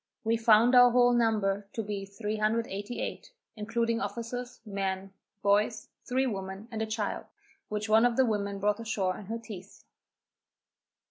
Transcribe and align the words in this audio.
We 0.23 0.35
found 0.35 0.73
our 0.73 0.89
whole 0.89 1.13
number 1.13 1.67
to 1.73 1.83
be 1.83 2.05
388, 2.07 3.31
including 3.55 4.01
officers, 4.01 4.59
men, 4.65 5.13
boys, 5.43 5.89
three 6.05 6.25
women 6.25 6.67
and 6.71 6.81
a 6.81 6.87
child, 6.87 7.25
which 7.69 7.87
one 7.87 8.05
of 8.07 8.17
the 8.17 8.25
women 8.25 8.57
brought 8.57 8.79
ashore 8.79 9.15
in 9.19 9.27
her 9.27 9.37
teeth. 9.37 9.83